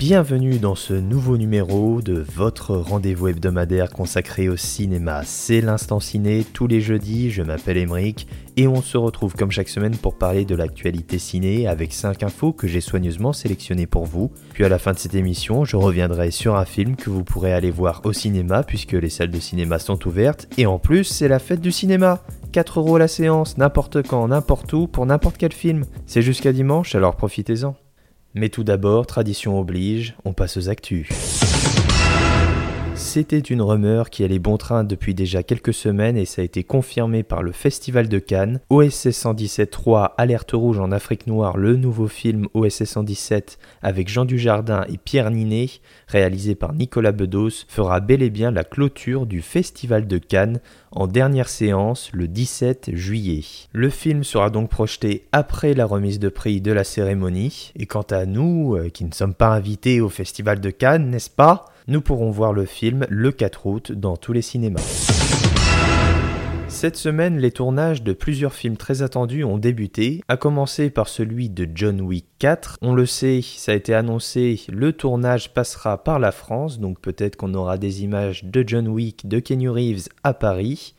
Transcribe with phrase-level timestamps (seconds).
[0.00, 5.24] Bienvenue dans ce nouveau numéro de votre rendez-vous hebdomadaire consacré au cinéma.
[5.26, 8.26] C'est l'instant ciné tous les jeudis, je m'appelle Emeric
[8.56, 12.54] et on se retrouve comme chaque semaine pour parler de l'actualité ciné avec 5 infos
[12.54, 14.32] que j'ai soigneusement sélectionnées pour vous.
[14.54, 17.52] Puis à la fin de cette émission, je reviendrai sur un film que vous pourrez
[17.52, 21.28] aller voir au cinéma puisque les salles de cinéma sont ouvertes et en plus c'est
[21.28, 22.22] la fête du cinéma.
[22.52, 25.84] 4 euros la séance, n'importe quand, n'importe où, pour n'importe quel film.
[26.06, 27.76] C'est jusqu'à dimanche, alors profitez-en.
[28.34, 31.08] Mais tout d'abord, tradition oblige, on passe aux actus.
[33.12, 36.62] C'était une rumeur qui allait bon train depuis déjà quelques semaines et ça a été
[36.62, 38.60] confirmé par le Festival de Cannes.
[38.70, 44.84] OSS 117.3 Alerte rouge en Afrique noire, le nouveau film OSS 117 avec Jean Dujardin
[44.88, 45.70] et Pierre Ninet,
[46.06, 50.60] réalisé par Nicolas Bedos, fera bel et bien la clôture du Festival de Cannes
[50.92, 53.42] en dernière séance le 17 juillet.
[53.72, 58.06] Le film sera donc projeté après la remise de prix de la cérémonie et quant
[58.10, 61.66] à nous, euh, qui ne sommes pas invités au Festival de Cannes, n'est-ce pas?
[61.88, 64.80] Nous pourrons voir le film le 4 août dans tous les cinémas.
[66.70, 71.50] Cette semaine, les tournages de plusieurs films très attendus ont débuté, à commencer par celui
[71.50, 72.78] de John Wick 4.
[72.80, 77.36] On le sait, ça a été annoncé, le tournage passera par la France, donc peut-être
[77.36, 80.94] qu'on aura des images de John Wick, de Kenny Reeves à Paris.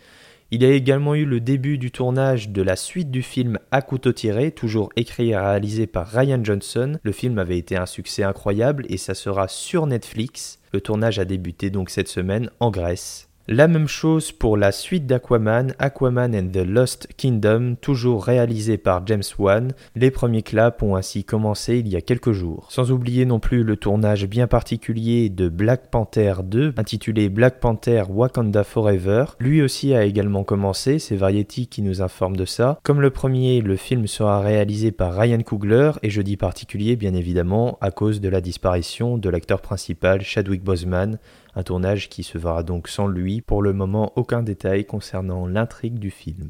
[0.54, 4.12] Il a également eu le début du tournage de la suite du film À couteau
[4.12, 7.00] tiré, toujours écrit et réalisé par Ryan Johnson.
[7.02, 10.60] Le film avait été un succès incroyable et ça sera sur Netflix.
[10.74, 13.31] Le tournage a débuté donc cette semaine en Grèce.
[13.54, 19.06] La même chose pour la suite d'Aquaman, Aquaman and the Lost Kingdom, toujours réalisé par
[19.06, 19.74] James Wan.
[19.94, 22.68] Les premiers claps ont ainsi commencé il y a quelques jours.
[22.70, 28.04] Sans oublier non plus le tournage bien particulier de Black Panther 2, intitulé Black Panther
[28.10, 29.26] Wakanda Forever.
[29.42, 32.80] Lui aussi a également commencé, c'est Variety qui nous informe de ça.
[32.84, 37.14] Comme le premier, le film sera réalisé par Ryan Coogler, et je dis particulier bien
[37.14, 41.20] évidemment à cause de la disparition de l'acteur principal Chadwick Boseman,
[41.56, 46.00] un tournage qui se verra donc sans lui, pour le moment aucun détail concernant l'intrigue
[46.00, 46.48] du film.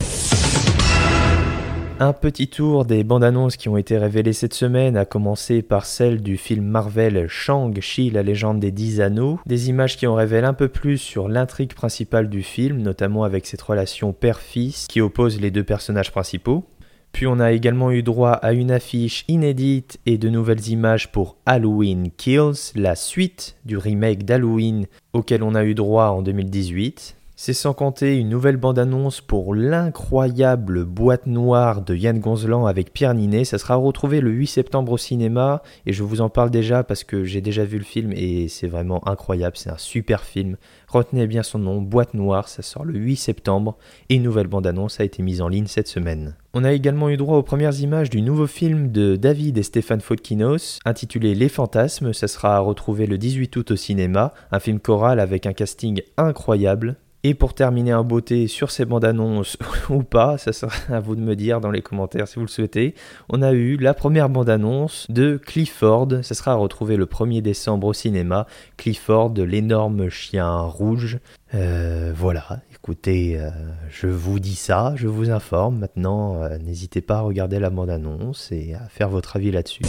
[2.00, 5.85] Un petit tour des bandes annonces qui ont été révélées cette semaine, à commencer par
[5.85, 9.39] celle du film Marvel Shang-Chi, la légende des dix anneaux.
[9.45, 13.45] Des images qui en révèlent un peu plus sur l'intrigue principale du film, notamment avec
[13.45, 16.66] cette relation père-fils qui oppose les deux personnages principaux.
[17.12, 21.38] Puis on a également eu droit à une affiche inédite et de nouvelles images pour
[21.46, 27.16] Halloween Kills, la suite du remake d'Halloween auquel on a eu droit en 2018.
[27.44, 33.16] C'est sans compter une nouvelle bande-annonce pour l'incroyable boîte noire de Yann Gonzelan avec Pierre
[33.16, 33.46] Ninet.
[33.46, 37.03] Ça sera retrouvé le 8 septembre au cinéma et je vous en parle déjà parce
[37.03, 39.57] que j'ai déjà vu le film et c'est vraiment incroyable.
[39.57, 40.56] C'est un super film.
[40.88, 42.47] Retenez bien son nom, Boîte Noire.
[42.47, 43.75] Ça sort le 8 septembre
[44.09, 46.35] et une nouvelle bande-annonce a été mise en ligne cette semaine.
[46.53, 50.01] On a également eu droit aux premières images du nouveau film de David et Stéphane
[50.01, 52.13] Fotkinos, intitulé Les Fantasmes.
[52.13, 54.31] Ça sera retrouvé le 18 août au cinéma.
[54.51, 56.97] Un film choral avec un casting incroyable.
[57.24, 59.58] Et pour terminer en beauté sur ces bandes annonces
[59.90, 62.48] ou pas, ça sera à vous de me dire dans les commentaires si vous le
[62.48, 62.96] souhaitez,
[63.30, 67.42] on a eu la première bande annonce de Clifford, ça sera à retrouver le 1er
[67.42, 71.20] décembre au cinéma, Clifford, l'énorme chien rouge.
[71.54, 73.50] Euh, voilà, écoutez, euh,
[73.90, 76.42] je vous dis ça, je vous informe, maintenant.
[76.42, 79.84] Euh, n'hésitez pas à regarder la bande annonce et à faire votre avis là-dessus.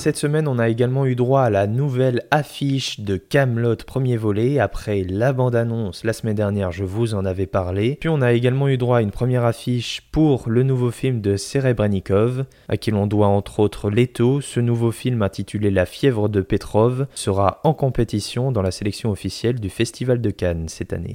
[0.00, 4.58] Cette semaine, on a également eu droit à la nouvelle affiche de Camelot premier volet.
[4.58, 7.98] Après la bande-annonce la semaine dernière, je vous en avais parlé.
[8.00, 11.36] Puis on a également eu droit à une première affiche pour le nouveau film de
[11.36, 14.40] Serebrennikov, à qui l'on doit entre autres Leto.
[14.40, 19.60] Ce nouveau film intitulé La fièvre de Petrov sera en compétition dans la sélection officielle
[19.60, 21.12] du Festival de Cannes cette année.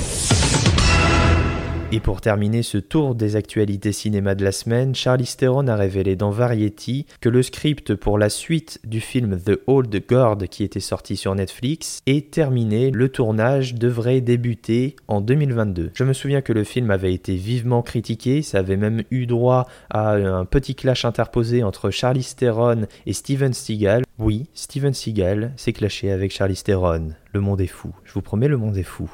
[1.92, 6.16] Et pour terminer ce tour des actualités cinéma de la semaine, Charlie Theron a révélé
[6.16, 10.80] dans Variety que le script pour la suite du film The Old Guard qui était
[10.80, 12.90] sorti sur Netflix est terminé.
[12.90, 15.92] Le tournage devrait débuter en 2022.
[15.94, 19.68] Je me souviens que le film avait été vivement critiqué, ça avait même eu droit
[19.92, 24.04] à un petit clash interposé entre Charlie Theron et Steven Seagal.
[24.18, 27.10] Oui, Steven Seagal s'est clashé avec Charlie Theron.
[27.32, 27.92] Le monde est fou.
[28.06, 29.08] Je vous promets, le monde est fou.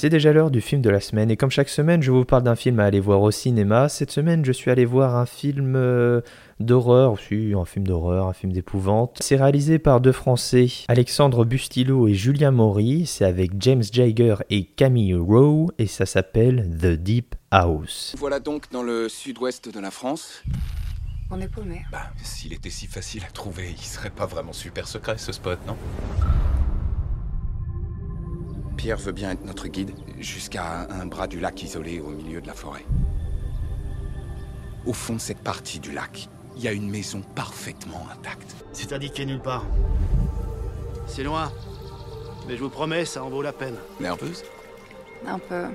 [0.00, 2.42] C'est déjà l'heure du film de la semaine et comme chaque semaine je vous parle
[2.42, 5.76] d'un film à aller voir au cinéma, cette semaine je suis allé voir un film
[5.76, 6.22] euh,
[6.58, 9.18] d'horreur, aussi un film d'horreur, un film d'épouvante.
[9.20, 14.64] C'est réalisé par deux Français, Alexandre Bustillo et Julien Maury, c'est avec James Jaeger et
[14.64, 18.14] Camille Rowe et ça s'appelle The Deep House.
[18.16, 20.42] Voilà donc dans le sud-ouest de la France
[21.30, 21.82] On est paumé.
[21.92, 25.58] Bah, s'il était si facile à trouver, il serait pas vraiment super secret ce spot,
[25.66, 25.76] non?
[28.80, 29.90] Pierre veut bien être notre guide
[30.20, 32.86] jusqu'à un bras du lac isolé au milieu de la forêt.
[34.86, 38.56] Au fond de cette partie du lac, il y a une maison parfaitement intacte.
[38.72, 39.66] C'est indiqué nulle part.
[41.06, 41.52] C'est loin.
[42.48, 43.76] Mais je vous promets, ça en vaut la peine.
[44.00, 44.44] Nerveuse?
[45.26, 45.66] Un peu.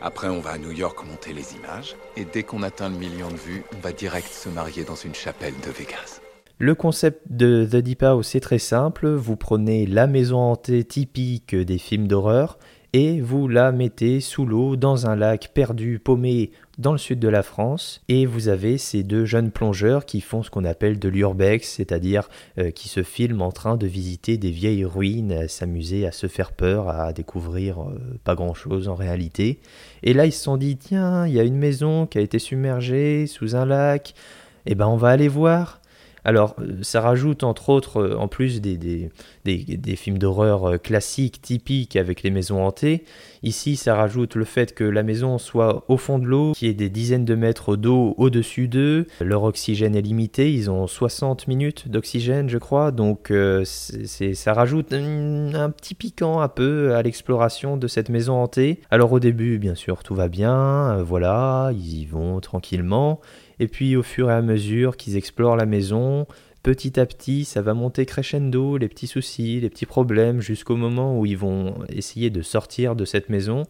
[0.00, 1.94] Après, on va à New York monter les images.
[2.16, 5.14] Et dès qu'on atteint le million de vues, on va direct se marier dans une
[5.14, 6.22] chapelle de Vegas.
[6.62, 9.08] Le concept de The Deep House est très simple.
[9.08, 12.58] Vous prenez la maison hantée typique des films d'horreur
[12.92, 17.28] et vous la mettez sous l'eau dans un lac perdu, paumé dans le sud de
[17.28, 18.02] la France.
[18.10, 22.28] Et vous avez ces deux jeunes plongeurs qui font ce qu'on appelle de l'urbex, c'est-à-dire
[22.58, 26.52] euh, qui se filment en train de visiter des vieilles ruines, s'amuser à se faire
[26.52, 29.60] peur, à découvrir euh, pas grand-chose en réalité.
[30.02, 32.38] Et là, ils se sont dit, tiens, il y a une maison qui a été
[32.38, 34.12] submergée sous un lac.
[34.66, 35.79] Eh ben, on va aller voir.
[36.24, 39.10] Alors, euh, ça rajoute entre autres, euh, en plus des, des,
[39.44, 43.04] des, films d'horreur euh, classiques, typiques avec les maisons hantées,
[43.42, 46.70] ici ça rajoute le fait que la maison soit au fond de l'eau, qu'il y
[46.70, 51.48] ait des dizaines de mètres d'eau au-dessus d'eux, leur oxygène est limité, ils ont 60
[51.48, 53.32] minutes d'oxygène je crois, donc
[53.64, 58.80] c'est, ça rajoute un, petit piquant un peu à l'exploration de cette maison hantée.
[58.90, 63.20] Alors au début, bien sûr, tout va bien, voilà, ils y vont tranquillement.
[63.58, 66.26] Et puis au fur et à mesure qu'ils explorent la maison,
[66.62, 71.18] petit à petit, ça va monter crescendo, les petits soucis, les petits problèmes, jusqu'au moment
[71.18, 73.64] où ils vont essayer de sortir de cette maison.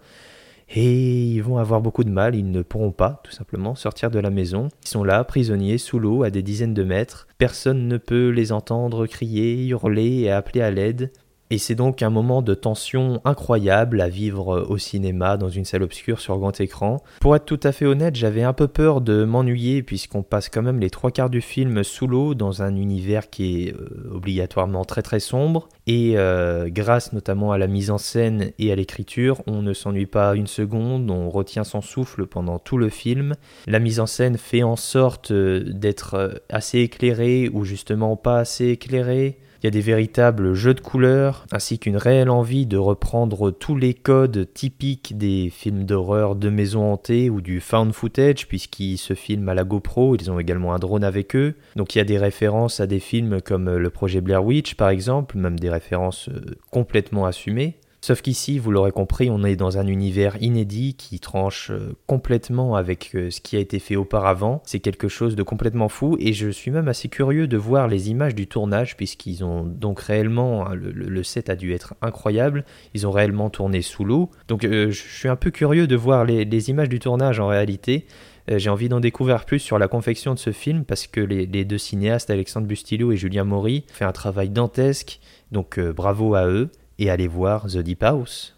[0.72, 4.20] Et ils vont avoir beaucoup de mal, ils ne pourront pas tout simplement sortir de
[4.20, 4.68] la maison.
[4.84, 7.26] Ils sont là, prisonniers, sous l'eau, à des dizaines de mètres.
[7.38, 11.10] Personne ne peut les entendre crier, hurler et appeler à l'aide.
[11.52, 15.82] Et c'est donc un moment de tension incroyable à vivre au cinéma dans une salle
[15.82, 17.02] obscure sur grand écran.
[17.20, 20.62] Pour être tout à fait honnête, j'avais un peu peur de m'ennuyer puisqu'on passe quand
[20.62, 24.84] même les trois quarts du film sous l'eau dans un univers qui est euh, obligatoirement
[24.84, 25.68] très très sombre.
[25.88, 30.06] Et euh, grâce notamment à la mise en scène et à l'écriture, on ne s'ennuie
[30.06, 33.34] pas une seconde, on retient son souffle pendant tout le film.
[33.66, 38.68] La mise en scène fait en sorte euh, d'être assez éclairée ou justement pas assez
[38.68, 39.38] éclairée.
[39.62, 43.76] Il y a des véritables jeux de couleurs, ainsi qu'une réelle envie de reprendre tous
[43.76, 49.12] les codes typiques des films d'horreur de maison hantée ou du found footage, puisqu'ils se
[49.12, 51.56] filment à la GoPro, ils ont également un drone avec eux.
[51.76, 54.88] Donc il y a des références à des films comme le projet Blair Witch par
[54.88, 56.40] exemple, même des références euh,
[56.70, 57.76] complètement assumées.
[58.02, 62.74] Sauf qu'ici, vous l'aurez compris, on est dans un univers inédit qui tranche euh, complètement
[62.74, 64.62] avec euh, ce qui a été fait auparavant.
[64.64, 68.08] C'est quelque chose de complètement fou et je suis même assez curieux de voir les
[68.08, 72.64] images du tournage puisqu'ils ont donc réellement, hein, le, set a dû être incroyable,
[72.94, 74.30] ils ont réellement tourné sous l'eau.
[74.48, 78.06] Donc euh, je suis un peu curieux de voir les, images du tournage en réalité.
[78.48, 81.78] J'ai envie d'en découvrir plus sur la confection de ce film parce que les, deux
[81.78, 85.20] cinéastes, Alexandre Bustillo et Julien Maury, ont fait un travail dantesque,
[85.52, 86.70] donc bravo à eux
[87.00, 88.54] et allez voir The Deep House.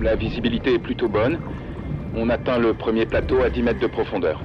[0.00, 1.38] La visibilité est plutôt bonne.
[2.16, 4.40] On atteint le premier plateau à 10 mètres de profondeur.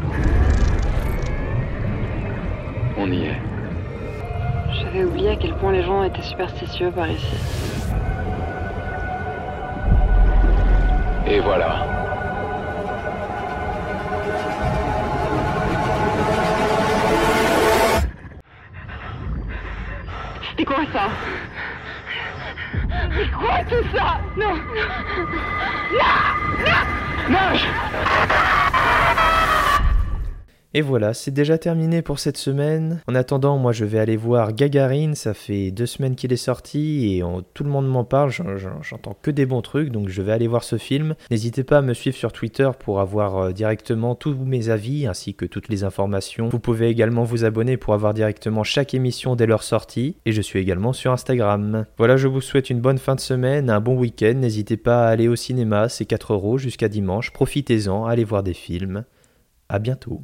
[2.97, 3.37] On y est.
[4.81, 7.35] J'avais oublié à quel point les gens étaient superstitieux par ici.
[11.25, 11.98] Et voilà.
[30.79, 33.01] Et voilà, c'est déjà terminé pour cette semaine.
[33.09, 37.17] En attendant, moi je vais aller voir Gagarine, ça fait deux semaines qu'il est sorti
[37.17, 40.47] et tout le monde m'en parle, j'entends que des bons trucs, donc je vais aller
[40.47, 41.15] voir ce film.
[41.31, 45.33] N'hésitez pas à me suivre sur Twitter pour avoir euh, directement tous mes avis ainsi
[45.33, 46.47] que toutes les informations.
[46.47, 50.41] Vous pouvez également vous abonner pour avoir directement chaque émission dès leur sortie et je
[50.41, 51.87] suis également sur Instagram.
[51.97, 55.09] Voilà, je vous souhaite une bonne fin de semaine, un bon week-end, n'hésitez pas à
[55.09, 59.03] aller au cinéma, c'est 4 euros jusqu'à dimanche, profitez-en, allez voir des films.
[59.67, 60.23] À bientôt.